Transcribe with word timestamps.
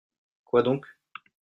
Quoi 0.45 0.63
donc? 0.63 0.87